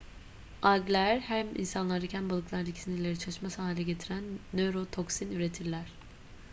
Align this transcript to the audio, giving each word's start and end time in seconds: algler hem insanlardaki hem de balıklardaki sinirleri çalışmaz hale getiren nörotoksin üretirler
algler 0.61 1.19
hem 1.19 1.55
insanlardaki 1.55 2.17
hem 2.17 2.25
de 2.25 2.29
balıklardaki 2.29 2.81
sinirleri 2.81 3.19
çalışmaz 3.19 3.59
hale 3.59 3.83
getiren 3.83 4.23
nörotoksin 4.53 5.31
üretirler 5.31 5.91